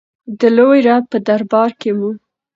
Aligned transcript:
د 0.39 0.41
لوی 0.57 0.79
رب 0.87 1.03
په 1.11 1.17
دربار 1.27 1.69
کې 1.81 1.91
مو. 1.97 2.11